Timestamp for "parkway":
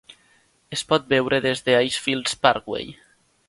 2.47-2.93